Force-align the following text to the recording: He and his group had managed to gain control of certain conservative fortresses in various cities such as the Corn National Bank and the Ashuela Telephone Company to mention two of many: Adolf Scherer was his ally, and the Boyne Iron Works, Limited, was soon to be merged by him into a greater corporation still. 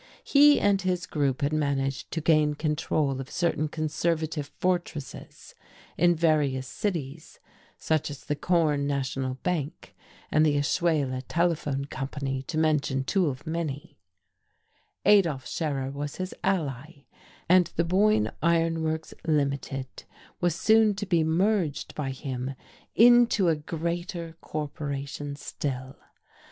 He 0.23 0.59
and 0.59 0.81
his 0.81 1.05
group 1.05 1.43
had 1.43 1.53
managed 1.53 2.09
to 2.09 2.21
gain 2.21 2.55
control 2.55 3.21
of 3.21 3.29
certain 3.29 3.67
conservative 3.67 4.47
fortresses 4.57 5.53
in 5.95 6.15
various 6.15 6.65
cities 6.67 7.39
such 7.77 8.09
as 8.09 8.23
the 8.23 8.35
Corn 8.35 8.87
National 8.87 9.35
Bank 9.43 9.95
and 10.31 10.43
the 10.43 10.57
Ashuela 10.57 11.21
Telephone 11.27 11.85
Company 11.85 12.41
to 12.47 12.57
mention 12.57 13.03
two 13.03 13.27
of 13.27 13.45
many: 13.45 13.99
Adolf 15.05 15.47
Scherer 15.47 15.91
was 15.91 16.15
his 16.15 16.33
ally, 16.43 17.05
and 17.47 17.67
the 17.75 17.83
Boyne 17.83 18.31
Iron 18.41 18.81
Works, 18.81 19.13
Limited, 19.27 20.05
was 20.39 20.55
soon 20.55 20.95
to 20.95 21.05
be 21.05 21.23
merged 21.23 21.93
by 21.93 22.09
him 22.09 22.55
into 22.95 23.49
a 23.49 23.55
greater 23.55 24.35
corporation 24.41 25.35
still. 25.35 25.95